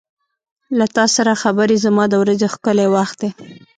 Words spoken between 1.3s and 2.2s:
خبرې زما د